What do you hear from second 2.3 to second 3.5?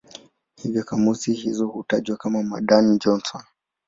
"Madan-Johnson".